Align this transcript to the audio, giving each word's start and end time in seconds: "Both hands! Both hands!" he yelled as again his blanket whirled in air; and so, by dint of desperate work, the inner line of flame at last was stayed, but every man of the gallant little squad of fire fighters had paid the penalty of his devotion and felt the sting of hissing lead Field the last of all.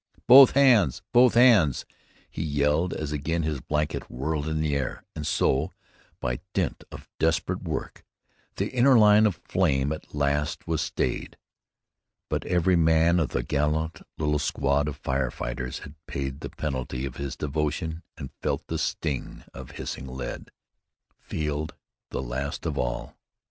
"Both 0.25 0.53
hands! 0.53 1.03
Both 1.13 1.35
hands!" 1.35 1.85
he 2.27 2.41
yelled 2.41 2.91
as 2.91 3.11
again 3.11 3.43
his 3.43 3.61
blanket 3.61 4.09
whirled 4.09 4.47
in 4.47 4.65
air; 4.65 5.03
and 5.15 5.27
so, 5.27 5.73
by 6.19 6.39
dint 6.53 6.83
of 6.91 7.07
desperate 7.19 7.61
work, 7.61 8.03
the 8.55 8.69
inner 8.71 8.97
line 8.97 9.27
of 9.27 9.39
flame 9.47 9.91
at 9.91 10.15
last 10.15 10.67
was 10.67 10.81
stayed, 10.81 11.37
but 12.29 12.43
every 12.47 12.75
man 12.75 13.19
of 13.19 13.29
the 13.29 13.43
gallant 13.43 14.01
little 14.17 14.39
squad 14.39 14.87
of 14.87 14.95
fire 14.97 15.29
fighters 15.29 15.77
had 15.85 15.93
paid 16.07 16.39
the 16.39 16.49
penalty 16.49 17.05
of 17.05 17.17
his 17.17 17.35
devotion 17.37 18.01
and 18.17 18.31
felt 18.41 18.65
the 18.65 18.79
sting 18.79 19.43
of 19.53 19.69
hissing 19.77 20.07
lead 20.07 20.49
Field 21.19 21.75
the 22.09 22.23
last 22.23 22.65
of 22.65 22.75
all. 22.75 23.15